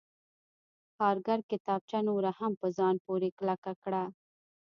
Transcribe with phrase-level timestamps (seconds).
[0.97, 4.03] کارګر کتابچه نوره هم په ځان پورې کلکه کړه